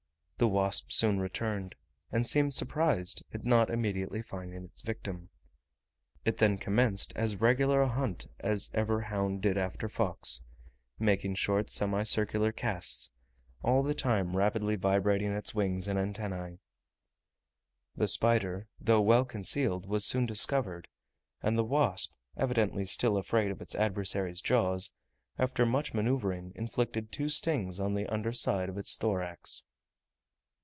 [0.41, 1.75] The wasp soon returned,
[2.11, 5.29] and seemed surprised at not immediately finding its victim.
[6.25, 10.41] It then commenced as regular a hunt as ever hound did after fox;
[10.97, 13.13] making short semicircular casts,
[13.61, 16.57] and all the time rapidly vibrating its wings and antennae.
[17.95, 20.87] The spider, though well concealed, was soon discovered,
[21.43, 24.91] and the wasp, evidently still afraid of its adversary's jaws,
[25.37, 29.61] after much manoeuvring, inflicted two stings on the under side of its thorax.